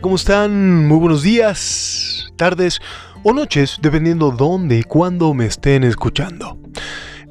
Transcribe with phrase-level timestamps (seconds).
[0.00, 0.86] ¿Cómo están?
[0.86, 2.80] Muy buenos días, tardes
[3.24, 6.56] o noches, dependiendo dónde y cuándo me estén escuchando.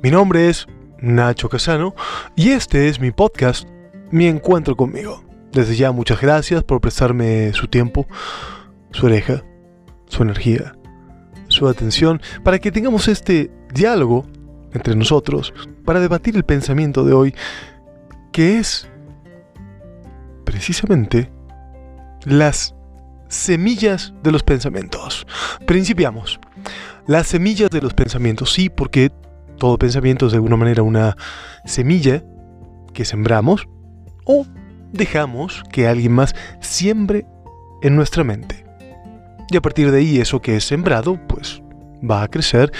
[0.03, 0.67] Mi nombre es
[0.99, 1.95] Nacho Casano
[2.35, 3.69] y este es mi podcast,
[4.11, 5.23] Mi Encuentro conmigo.
[5.53, 8.05] Desde ya muchas gracias por prestarme su tiempo,
[8.91, 9.43] su oreja,
[10.07, 10.75] su energía,
[11.47, 14.25] su atención, para que tengamos este diálogo
[14.73, 15.53] entre nosotros,
[15.85, 17.35] para debatir el pensamiento de hoy,
[18.33, 18.89] que es
[20.43, 21.31] precisamente
[22.27, 22.75] las
[23.29, 25.25] semillas de los pensamientos.
[25.65, 26.39] Principiamos.
[27.07, 29.11] Las semillas de los pensamientos, sí, porque
[29.57, 31.15] todo pensamiento es de alguna manera una
[31.63, 32.23] semilla
[32.93, 33.67] que sembramos
[34.25, 34.45] o
[34.91, 37.25] dejamos que alguien más siembre
[37.81, 38.65] en nuestra mente.
[39.49, 41.61] Y a partir de ahí eso que es sembrado, pues
[42.03, 42.73] va a crecer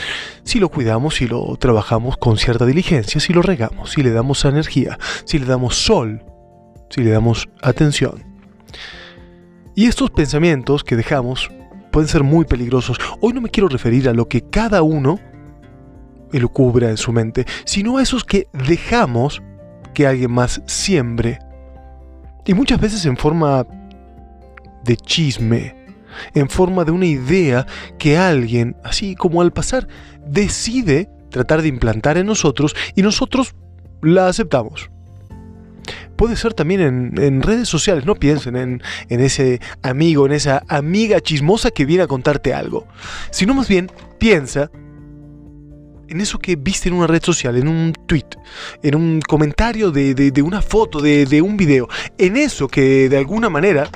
[0.43, 4.43] si lo cuidamos, si lo trabajamos con cierta diligencia, si lo regamos, si le damos
[4.43, 6.21] energía, si le damos sol,
[6.89, 8.25] si le damos atención.
[9.77, 11.51] Y estos pensamientos que dejamos
[11.91, 12.97] pueden ser muy peligrosos.
[13.21, 15.19] Hoy no me quiero referir a lo que cada uno
[16.33, 19.43] elucubra en su mente, sino a esos que dejamos
[19.93, 21.37] que alguien más siembre.
[22.43, 23.67] Y muchas veces en forma
[24.83, 25.75] de chisme,
[26.33, 27.67] en forma de una idea
[27.99, 29.87] que alguien, así como al pasar,
[30.25, 33.53] decide tratar de implantar en nosotros y nosotros
[34.01, 34.89] la aceptamos
[36.17, 38.05] puede ser también en, redes sociales.
[38.05, 42.87] No piensen en, en, ese amigo, en esa amiga chismosa que viene a contarte algo.
[43.31, 44.69] Sino más bien piensa
[46.09, 48.27] en eso que viste en una red social, en un tweet,
[48.81, 51.87] en un comentario de, una foto, de un video.
[52.17, 53.89] En eso que de alguna manera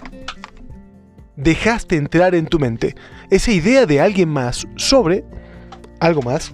[1.36, 2.96] dejaste entrar en tu mente.
[3.30, 5.24] Esa idea de alguien más sobre
[6.00, 6.54] algo más.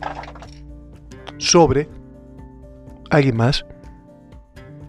[1.38, 1.90] Sobre
[3.10, 3.66] alguien más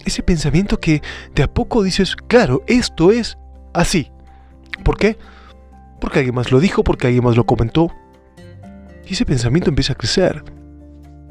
[0.09, 1.03] ese pensamiento que
[1.35, 3.39] de a poco dices, claro, esto es
[3.73, 4.11] así.
[4.85, 5.17] ¿Por qué?
[6.01, 7.91] Porque alguien más lo dijo, porque alguien más lo comentó.
[9.07, 10.45] Y ese pensamiento empieza a crecer,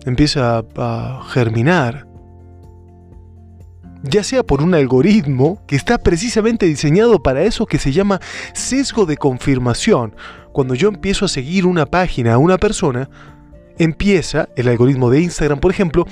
[0.06, 2.08] empieza a germinar.
[4.04, 8.20] Ya sea por un algoritmo que está precisamente diseñado para eso que se llama
[8.54, 10.16] sesgo de confirmación.
[10.54, 13.10] Cuando yo empiezo a seguir una página a una persona,
[13.78, 16.06] empieza el algoritmo de Instagram, por ejemplo,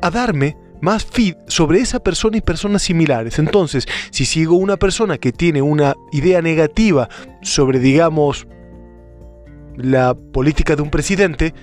[0.00, 3.38] a darme más feed sobre esa persona y personas similares.
[3.38, 7.08] Entonces, si sigo una persona que tiene una idea negativa
[7.40, 8.48] sobre, digamos,
[9.76, 11.54] la política de un presidente,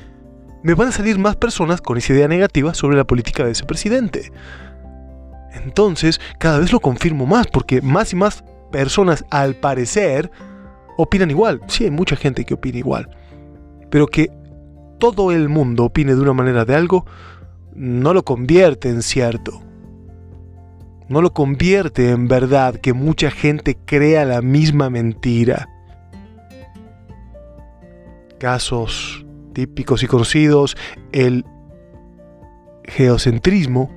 [0.63, 3.66] me van a salir más personas con esa idea negativa sobre la política de ese
[3.66, 4.31] presidente.
[5.53, 10.31] Entonces, cada vez lo confirmo más, porque más y más personas, al parecer,
[10.96, 11.59] opinan igual.
[11.68, 13.09] Sí, hay mucha gente que opina igual.
[13.90, 14.31] Pero que
[14.97, 17.06] todo el mundo opine de una manera de algo,
[17.75, 19.62] no lo convierte en cierto.
[21.07, 25.68] No lo convierte en verdad que mucha gente crea la misma mentira.
[28.38, 30.78] Casos típicos y conocidos,
[31.12, 31.46] el
[32.85, 33.91] geocentrismo,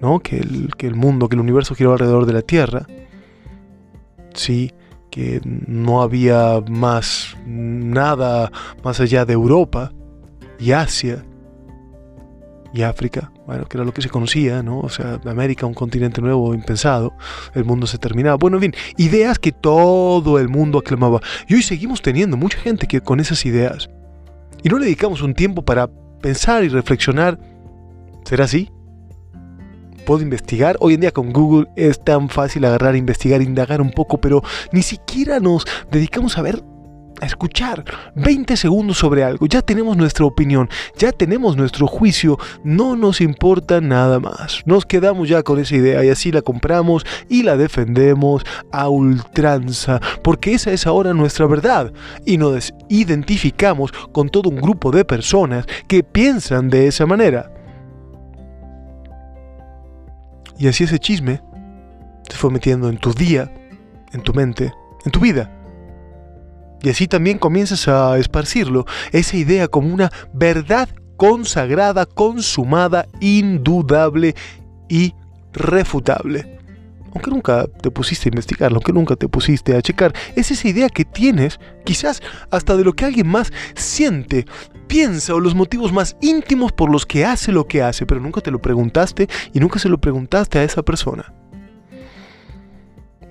[0.00, 0.20] ¿no?
[0.20, 2.86] que, el, que el mundo, que el universo gira alrededor de la Tierra,
[4.32, 4.72] sí,
[5.10, 8.50] que no había más nada
[8.82, 9.92] más allá de Europa
[10.58, 11.24] y Asia,
[12.74, 14.80] y África, bueno, que era lo que se conocía, ¿no?
[14.80, 17.14] O sea, América, un continente nuevo, impensado,
[17.54, 18.36] el mundo se terminaba.
[18.36, 21.20] Bueno, en fin, ideas que todo el mundo aclamaba.
[21.46, 23.88] Y hoy seguimos teniendo mucha gente que con esas ideas.
[24.64, 25.88] Y no le dedicamos un tiempo para
[26.20, 27.38] pensar y reflexionar.
[28.24, 28.70] ¿Será así?
[30.04, 30.76] puedo investigar.
[30.80, 34.82] Hoy en día con Google es tan fácil agarrar, investigar, indagar un poco, pero ni
[34.82, 36.62] siquiera nos dedicamos a ver
[37.20, 42.96] a escuchar 20 segundos sobre algo, ya tenemos nuestra opinión, ya tenemos nuestro juicio, no
[42.96, 44.62] nos importa nada más.
[44.66, 50.00] Nos quedamos ya con esa idea y así la compramos y la defendemos a ultranza,
[50.22, 51.92] porque esa es ahora nuestra verdad
[52.24, 57.50] y nos identificamos con todo un grupo de personas que piensan de esa manera.
[60.58, 61.42] Y así ese chisme
[62.28, 63.52] se fue metiendo en tu día,
[64.12, 64.72] en tu mente,
[65.04, 65.50] en tu vida.
[66.84, 74.34] Y así también comienzas a esparcirlo, esa idea como una verdad consagrada, consumada, indudable
[74.90, 75.14] y
[75.54, 76.58] refutable.
[77.14, 80.90] Aunque nunca te pusiste a investigarlo, aunque nunca te pusiste a checar, es esa idea
[80.90, 82.20] que tienes, quizás
[82.50, 84.44] hasta de lo que alguien más siente,
[84.86, 88.42] piensa o los motivos más íntimos por los que hace lo que hace, pero nunca
[88.42, 91.32] te lo preguntaste y nunca se lo preguntaste a esa persona.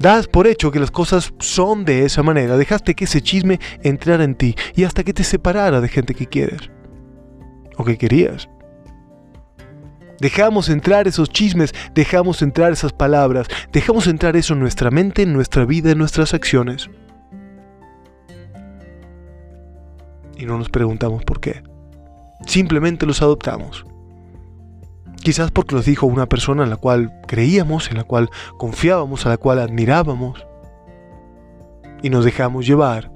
[0.04, 4.26] Das por hecho que las cosas son de esa manera, dejaste que ese chisme entrara
[4.26, 6.70] en ti y hasta que te separara de gente que quieres
[7.78, 8.50] o que querías.
[10.20, 15.32] Dejamos entrar esos chismes, dejamos entrar esas palabras, dejamos entrar eso en nuestra mente, en
[15.32, 16.90] nuestra vida, en nuestras acciones.
[20.36, 21.64] Y no nos preguntamos por qué.
[22.46, 23.86] Simplemente los adoptamos.
[25.24, 29.30] Quizás porque los dijo una persona en la cual creíamos, en la cual confiábamos, a
[29.30, 30.46] la cual admirábamos.
[32.02, 33.10] Y nos dejamos llevar.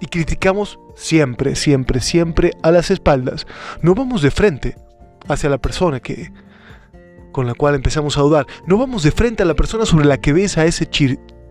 [0.00, 3.46] Y criticamos siempre, siempre, siempre a las espaldas.
[3.82, 4.76] No vamos de frente
[5.28, 6.32] hacia la persona que
[7.30, 8.46] con la cual empezamos a dudar.
[8.66, 10.88] No vamos de frente a la persona sobre la que ves a ese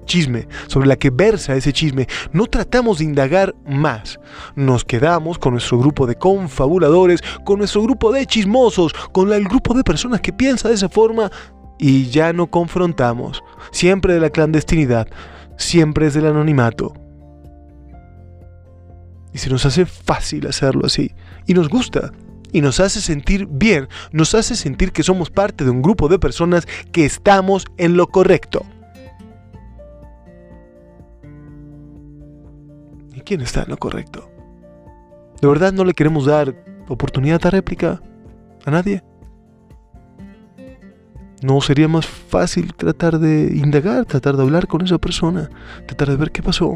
[0.08, 2.08] chisme, sobre la que versa ese chisme.
[2.32, 4.20] No tratamos de indagar más.
[4.56, 9.76] Nos quedamos con nuestro grupo de confabuladores, con nuestro grupo de chismosos, con el grupo
[9.76, 11.32] de personas que piensa de esa forma
[11.78, 13.44] y ya no confrontamos.
[13.72, 15.08] Siempre de la clandestinidad,
[15.58, 16.94] siempre es del anonimato.
[19.34, 21.12] Y se nos hace fácil hacerlo así.
[21.46, 22.12] Y nos gusta.
[22.52, 23.88] Y nos hace sentir bien.
[24.12, 28.08] Nos hace sentir que somos parte de un grupo de personas que estamos en lo
[28.08, 28.66] correcto.
[33.28, 34.32] Quién está en lo correcto?
[35.42, 36.56] ¿De verdad no le queremos dar
[36.88, 38.02] oportunidad a réplica
[38.66, 39.04] a nadie?
[41.42, 45.50] ¿No sería más fácil tratar de indagar, tratar de hablar con esa persona,
[45.86, 46.74] tratar de ver qué pasó,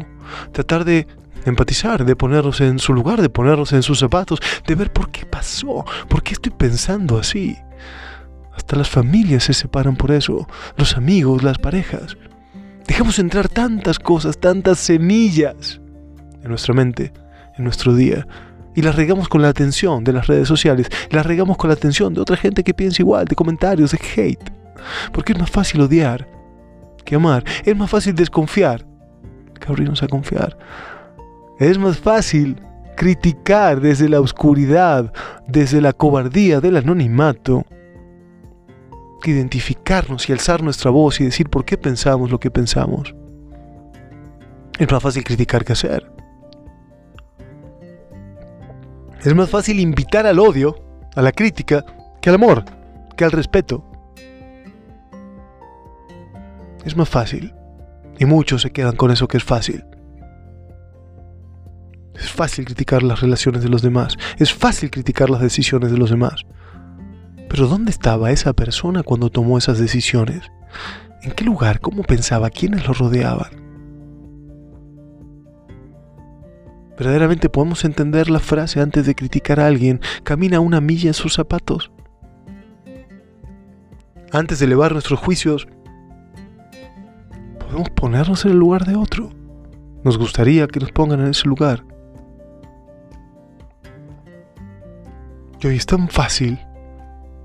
[0.52, 1.06] tratar de
[1.46, 5.24] empatizar, de ponernos en su lugar, de ponernos en sus zapatos, de ver por qué
[5.24, 7.56] pasó, por qué estoy pensando así.
[8.54, 10.46] Hasta las familias se separan por eso,
[10.76, 12.16] los amigos, las parejas.
[12.86, 15.81] Dejamos entrar tantas cosas, tantas semillas
[16.42, 17.12] en nuestra mente,
[17.56, 18.26] en nuestro día,
[18.74, 22.14] y las regamos con la atención de las redes sociales, las regamos con la atención
[22.14, 24.50] de otra gente que piensa igual, de comentarios, de hate.
[25.12, 26.28] Porque es más fácil odiar
[27.04, 28.86] que amar, es más fácil desconfiar
[29.60, 30.56] que abrirnos a confiar.
[31.58, 32.60] Es más fácil
[32.96, 35.12] criticar desde la oscuridad,
[35.46, 37.64] desde la cobardía del anonimato,
[39.22, 43.14] que identificarnos y alzar nuestra voz y decir por qué pensamos lo que pensamos.
[44.78, 46.11] Es más fácil criticar que hacer.
[49.24, 50.74] Es más fácil invitar al odio,
[51.14, 51.84] a la crítica,
[52.20, 52.64] que al amor,
[53.16, 53.84] que al respeto.
[56.84, 57.54] Es más fácil.
[58.18, 59.84] Y muchos se quedan con eso que es fácil.
[62.16, 64.16] Es fácil criticar las relaciones de los demás.
[64.38, 66.42] Es fácil criticar las decisiones de los demás.
[67.48, 70.42] Pero ¿dónde estaba esa persona cuando tomó esas decisiones?
[71.22, 71.80] ¿En qué lugar?
[71.80, 72.50] ¿Cómo pensaba?
[72.50, 73.61] ¿Quiénes lo rodeaban?
[77.02, 80.00] ¿Verdaderamente podemos entender la frase antes de criticar a alguien?
[80.22, 81.90] Camina una milla en sus zapatos.
[84.30, 85.66] Antes de elevar nuestros juicios,
[87.58, 89.30] podemos ponernos en el lugar de otro.
[90.04, 91.84] Nos gustaría que nos pongan en ese lugar.
[95.60, 96.60] Y hoy es tan fácil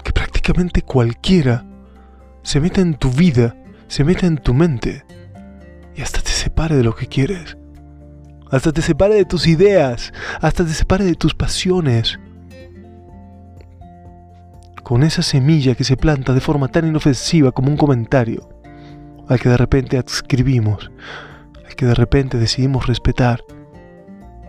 [0.04, 1.66] que prácticamente cualquiera
[2.44, 3.56] se meta en tu vida,
[3.88, 5.04] se meta en tu mente
[5.96, 7.58] y hasta te separe de lo que quieres.
[8.52, 12.20] Hasta te separe de tus ideas, hasta te separe de tus pasiones.
[14.84, 18.48] Con esa semilla que se planta de forma tan inofensiva como un comentario,
[19.28, 20.92] al que de repente adscribimos,
[21.66, 23.44] al que de repente decidimos respetar,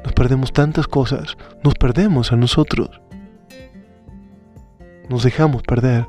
[0.04, 3.00] nos perdemos tantas cosas, nos perdemos a nosotros
[5.08, 6.06] nos dejamos perder?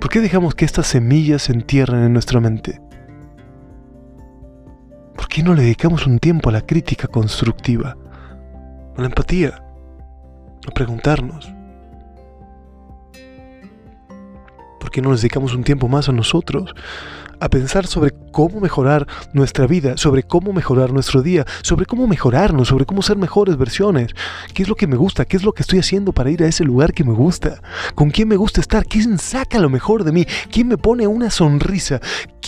[0.00, 2.80] ¿Por qué dejamos que estas semillas se entierren en nuestra mente?
[5.16, 7.96] ¿Por qué no le dedicamos un tiempo a la crítica constructiva?
[8.96, 9.62] A la empatía,
[10.66, 11.52] a preguntarnos.
[14.78, 16.74] ¿Por qué no nos dedicamos un tiempo más a nosotros?
[17.38, 22.68] A pensar sobre cómo mejorar nuestra vida, sobre cómo mejorar nuestro día, sobre cómo mejorarnos,
[22.68, 24.12] sobre cómo ser mejores versiones.
[24.54, 25.26] ¿Qué es lo que me gusta?
[25.26, 27.60] ¿Qué es lo que estoy haciendo para ir a ese lugar que me gusta?
[27.94, 28.86] ¿Con quién me gusta estar?
[28.86, 30.26] ¿Quién saca lo mejor de mí?
[30.50, 32.00] ¿Quién me pone una sonrisa?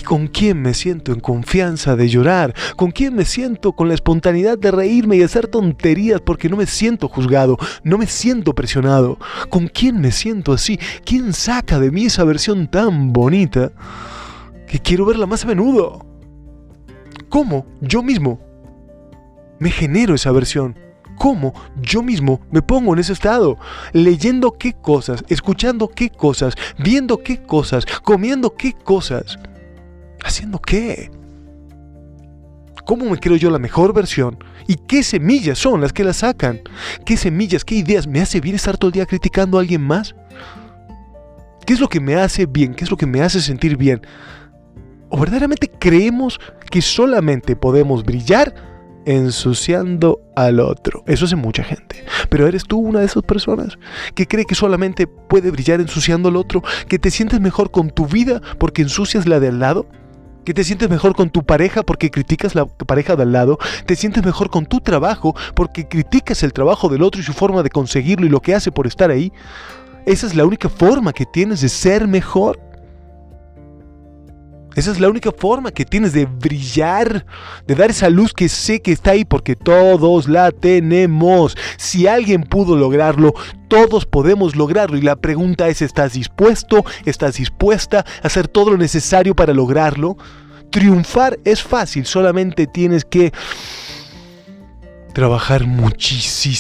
[0.05, 2.55] ¿Con quién me siento en confianza de llorar?
[2.77, 6.67] ¿Con quién me siento con la espontaneidad de reírme y hacer tonterías porque no me
[6.67, 7.59] siento juzgado?
[7.83, 9.19] No me siento presionado.
[9.51, 10.79] ¿Con quién me siento así?
[11.05, 13.73] ¿Quién saca de mí esa versión tan bonita?
[14.69, 16.05] Que quiero verla más a menudo.
[17.29, 18.41] ¿Cómo yo mismo
[19.59, 20.77] me genero esa versión?
[21.17, 23.59] ¿Cómo yo mismo me pongo en ese estado?
[23.93, 29.37] Leyendo qué cosas, escuchando qué cosas, viendo qué cosas, comiendo qué cosas,
[30.25, 31.11] haciendo qué.
[32.85, 34.39] ¿Cómo me creo yo la mejor versión?
[34.67, 36.61] ¿Y qué semillas son las que la sacan?
[37.05, 40.15] ¿Qué semillas, qué ideas me hace bien estar todo el día criticando a alguien más?
[41.67, 42.75] ¿Qué es lo que me hace bien?
[42.75, 44.01] ¿Qué es lo que me hace sentir bien?
[45.11, 48.55] ¿O verdaderamente creemos que solamente podemos brillar
[49.09, 51.03] ensuciando al otro.
[51.07, 52.05] Eso hace mucha gente.
[52.29, 53.79] Pero eres tú una de esas personas
[54.15, 58.07] que cree que solamente puede brillar ensuciando al otro, que te sientes mejor con tu
[58.07, 59.87] vida porque ensucias la de al lado.
[60.45, 63.59] Que te sientes mejor con tu pareja porque criticas la pareja de al lado.
[63.87, 67.63] Te sientes mejor con tu trabajo porque criticas el trabajo del otro y su forma
[67.63, 69.33] de conseguirlo y lo que hace por estar ahí.
[70.05, 72.61] Esa es la única forma que tienes de ser mejor.
[74.79, 77.27] Esa es la única forma que tienes de brillar,
[77.67, 81.57] de dar esa luz que sé que está ahí porque todos la tenemos.
[81.77, 83.35] Si alguien pudo lograrlo,
[83.67, 84.97] todos podemos lograrlo.
[84.97, 86.85] Y la pregunta es, ¿estás dispuesto?
[87.07, 90.17] ¿Estás dispuesta a hacer todo lo necesario para lograrlo?
[90.71, 93.33] Triunfar es fácil, solamente tienes que
[95.19, 96.57] trabajar muchísimo.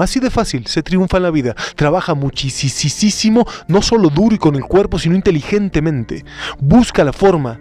[0.00, 1.56] Así de fácil, se triunfa en la vida.
[1.74, 6.24] Trabaja muchísimo, no solo duro y con el cuerpo, sino inteligentemente.
[6.60, 7.58] Busca la forma.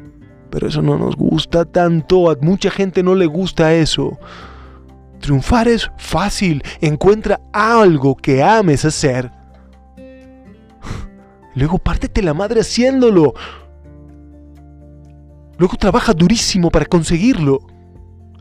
[0.52, 4.20] Pero eso no nos gusta tanto, a mucha gente no le gusta eso.
[5.20, 9.32] Triunfar es fácil, encuentra algo que ames hacer.
[11.56, 13.34] Luego pártete la madre haciéndolo.
[15.58, 17.71] Luego trabaja durísimo para conseguirlo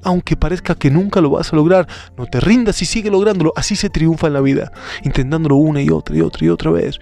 [0.03, 3.53] aunque parezca que nunca lo vas a lograr, no te rindas y sigue lográndolo.
[3.57, 6.99] Así se triunfa en la vida, intentándolo una y otra y otra y otra vez.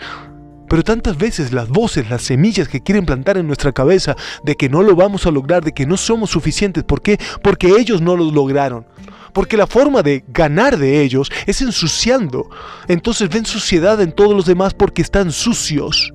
[0.69, 4.69] Pero tantas veces las voces, las semillas que quieren plantar en nuestra cabeza de que
[4.69, 7.19] no lo vamos a lograr, de que no somos suficientes, ¿por qué?
[7.43, 8.87] Porque ellos no lo lograron.
[9.33, 12.51] Porque la forma de ganar de ellos es ensuciando.
[12.87, 16.13] Entonces ven suciedad en todos los demás porque están sucios.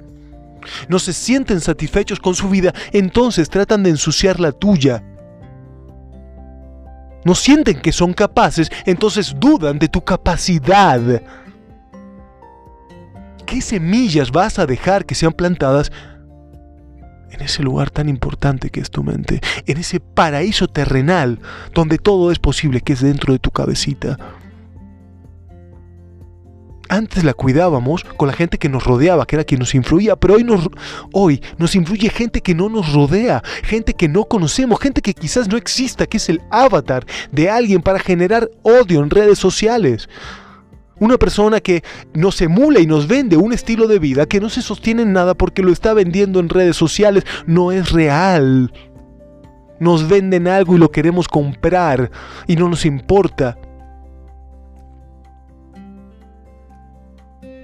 [0.88, 5.04] No se sienten satisfechos con su vida, entonces tratan de ensuciar la tuya
[7.26, 11.22] no sienten que son capaces, entonces dudan de tu capacidad.
[13.46, 15.92] ¿Qué semillas vas a dejar que sean plantadas
[17.32, 19.42] en ese lugar tan importante que es tu mente?
[19.66, 21.40] En ese paraíso terrenal
[21.74, 24.18] donde todo es posible, que es dentro de tu cabecita
[26.94, 30.36] antes la cuidábamos con la gente que nos rodeaba, que era quien nos influía, pero
[30.36, 30.70] hoy nos,
[31.12, 35.48] hoy nos influye gente que no nos rodea, gente que no conocemos, gente que quizás
[35.48, 40.08] no exista, que es el avatar de alguien para generar odio en redes sociales.
[41.00, 41.84] Una persona que
[42.14, 45.34] nos emula y nos vende un estilo de vida que no se sostiene en nada
[45.34, 48.72] porque lo está vendiendo en redes sociales, no es real.
[49.80, 52.12] Nos venden algo y lo queremos comprar
[52.46, 53.58] y no nos importa.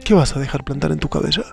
[0.09, 1.43] ¿Qué vas a dejar plantar en tu cabeza?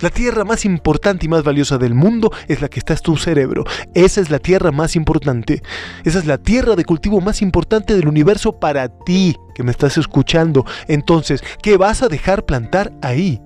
[0.00, 3.16] La tierra más importante y más valiosa del mundo es la que está en tu
[3.16, 3.62] cerebro.
[3.94, 5.62] Esa es la tierra más importante.
[6.04, 9.96] Esa es la tierra de cultivo más importante del universo para ti que me estás
[9.96, 10.64] escuchando.
[10.88, 13.40] Entonces, ¿qué vas a dejar plantar ahí?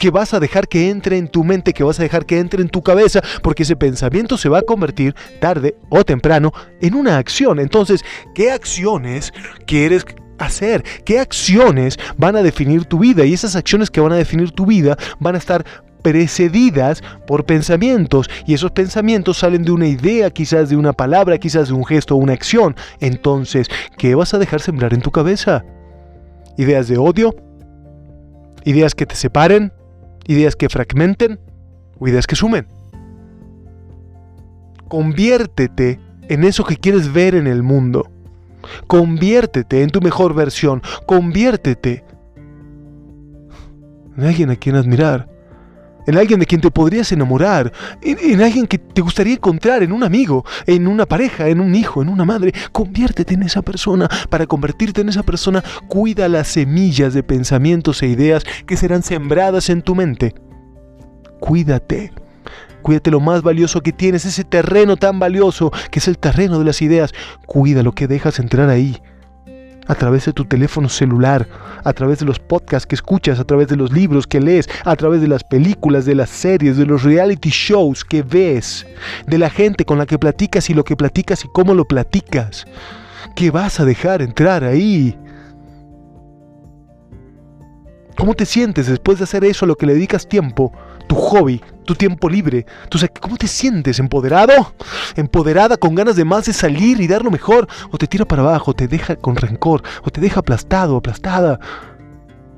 [0.00, 2.62] ¿Qué vas a dejar que entre en tu mente, ¿Qué vas a dejar que entre
[2.62, 7.18] en tu cabeza, porque ese pensamiento se va a convertir tarde o temprano en una
[7.18, 7.60] acción.
[7.60, 8.04] Entonces,
[8.34, 9.32] ¿qué acciones
[9.68, 10.04] quieres
[10.38, 14.50] hacer, qué acciones van a definir tu vida y esas acciones que van a definir
[14.50, 15.64] tu vida van a estar
[16.04, 21.68] precedidas por pensamientos y esos pensamientos salen de una idea, quizás de una palabra, quizás
[21.68, 22.76] de un gesto o una acción.
[23.00, 25.64] Entonces, ¿qué vas a dejar sembrar en tu cabeza?
[26.58, 27.34] ¿Ideas de odio?
[28.64, 29.72] ¿Ideas que te separen?
[30.26, 31.40] ¿Ideas que fragmenten?
[31.98, 32.66] ¿O ideas que sumen?
[34.88, 35.98] Conviértete
[36.28, 38.10] en eso que quieres ver en el mundo.
[38.86, 40.82] Conviértete en tu mejor versión.
[41.06, 42.04] Conviértete
[44.16, 45.28] en alguien a quien admirar.
[46.06, 47.72] En alguien de quien te podrías enamorar.
[48.02, 49.82] En, alguien que te gustaría encontrar.
[49.82, 50.44] En un amigo.
[50.66, 51.48] En una pareja.
[51.48, 52.02] En un hijo.
[52.02, 52.52] En una madre.
[52.72, 54.08] Conviértete en esa persona.
[54.28, 59.70] Para convertirte en esa persona, cuida las semillas de pensamientos e ideas que serán sembradas
[59.70, 60.34] en tu mente.
[61.40, 62.12] Cuídate.
[62.82, 66.66] Cuídate lo más valioso que tienes, ese terreno tan valioso que es el terreno de
[66.66, 67.12] las ideas.
[67.46, 69.00] Cuida lo que dejas entrar ahí.
[69.86, 71.46] A través de tu teléfono celular,
[71.82, 74.96] a través de los podcasts que escuchas, a través de los libros que lees, a
[74.96, 78.86] través de las películas, de las series, de los reality shows que ves,
[79.26, 82.66] de la gente con la que platicas y lo que platicas y cómo lo platicas.
[83.36, 85.18] ¿Qué vas a dejar entrar ahí?
[88.16, 90.72] ¿Cómo te sientes después de hacer eso a lo que le dedicas tiempo?
[91.06, 92.66] tu hobby, tu tiempo libre.
[92.88, 93.98] ¿Tú ¿Cómo te sientes?
[93.98, 94.74] ¿Empoderado?
[95.16, 97.68] ¿Empoderada con ganas de más de salir y dar lo mejor?
[97.90, 99.82] ¿O te tira para abajo, te deja con rencor?
[100.02, 101.60] ¿O te deja aplastado, aplastada?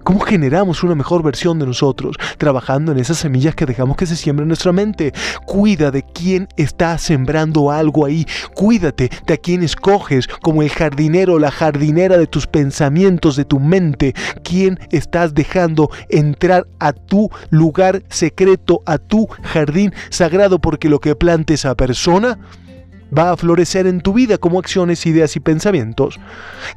[0.07, 2.15] ¿Cómo generamos una mejor versión de nosotros?
[2.39, 5.13] Trabajando en esas semillas que dejamos que se siembren en nuestra mente.
[5.47, 8.25] Cuida de quién está sembrando algo ahí.
[8.55, 13.47] Cuídate de a quién escoges como el jardinero o la jardinera de tus pensamientos, de
[13.47, 14.15] tu mente.
[14.45, 20.61] ¿Quién estás dejando entrar a tu lugar secreto, a tu jardín sagrado?
[20.61, 22.39] Porque lo que plante esa persona
[23.17, 26.19] va a florecer en tu vida como acciones, ideas y pensamientos.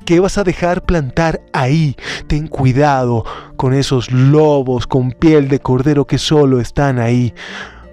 [0.05, 1.95] ¿Qué vas a dejar plantar ahí?
[2.27, 7.33] Ten cuidado con esos lobos con piel de cordero que solo están ahí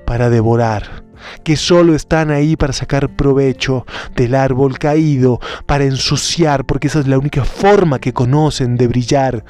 [0.05, 1.07] para devorar
[1.43, 7.09] que solo están ahí para sacar provecho del árbol caído, para ensuciar, porque esa es
[7.09, 9.45] la única forma que conocen de brillar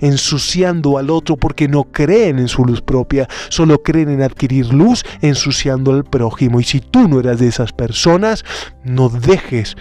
[0.00, 5.04] ensuciando al otro porque no creen en su luz propia, solo creen en adquirir luz
[5.20, 6.60] ensuciando al prójimo.
[6.60, 8.44] Y si tú no eras de esas personas,
[8.84, 9.76] no dejes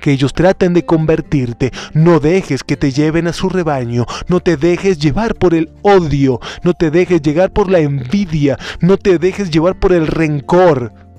[0.00, 4.56] que ellos traten de convertirte, no dejes que te lleven a su rebaño, no te
[4.56, 9.50] dejes llevar por el odio, no te dejes llegar por la envidia, no te dejes
[9.50, 11.09] llevar por el rencor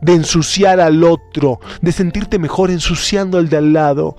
[0.00, 4.16] de ensuciar al otro, de sentirte mejor ensuciando al de al lado.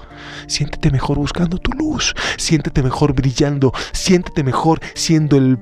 [0.48, 5.57] Siéntete mejor buscando tu luz, siéntete mejor brillando, siéntete mejor siendo el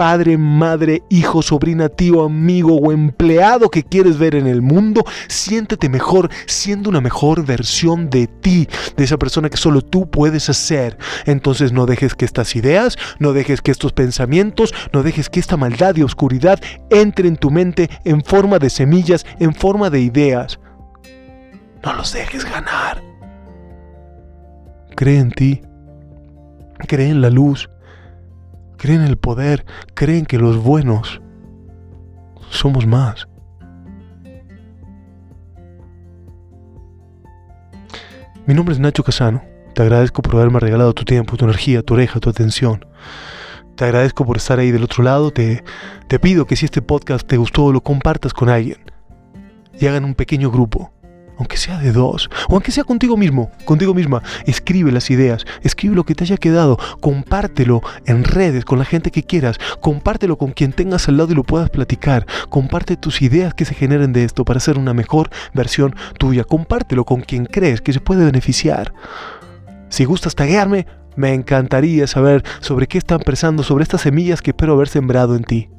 [0.00, 5.90] padre, madre, hijo, sobrina, tío, amigo o empleado que quieres ver en el mundo, siéntete
[5.90, 8.66] mejor siendo una mejor versión de ti,
[8.96, 10.96] de esa persona que solo tú puedes hacer.
[11.26, 15.58] Entonces no dejes que estas ideas, no dejes que estos pensamientos, no dejes que esta
[15.58, 20.58] maldad y oscuridad entre en tu mente en forma de semillas, en forma de ideas.
[21.84, 23.02] No los dejes ganar.
[24.96, 25.60] Cree en ti.
[26.88, 27.68] Cree en la luz
[28.80, 31.20] creen en el poder, creen que los buenos
[32.48, 33.28] somos más.
[38.46, 39.42] Mi nombre es Nacho Casano.
[39.74, 42.86] Te agradezco por haberme regalado tu tiempo, tu energía, tu oreja, tu atención.
[43.76, 45.30] Te agradezco por estar ahí del otro lado.
[45.30, 45.62] Te,
[46.08, 48.78] te pido que si este podcast te gustó, lo compartas con alguien.
[49.78, 50.90] Y hagan un pequeño grupo
[51.40, 55.96] aunque sea de dos, o aunque sea contigo mismo, contigo misma, escribe las ideas, escribe
[55.96, 60.52] lo que te haya quedado, compártelo en redes con la gente que quieras, compártelo con
[60.52, 64.24] quien tengas al lado y lo puedas platicar, comparte tus ideas que se generen de
[64.24, 68.92] esto para ser una mejor versión tuya, compártelo con quien crees que se puede beneficiar.
[69.88, 74.74] Si gustas taguearme, me encantaría saber sobre qué están pensando, sobre estas semillas que espero
[74.74, 75.70] haber sembrado en ti.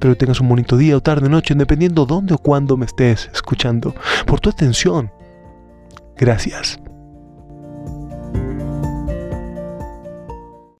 [0.00, 3.28] Espero que tengas un bonito día o tarde, noche, dependiendo dónde o cuándo me estés
[3.34, 3.94] escuchando.
[4.24, 5.12] Por tu atención.
[6.16, 6.80] Gracias.